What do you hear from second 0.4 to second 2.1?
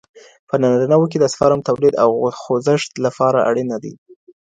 په نارینه وو کې د سپرم تولید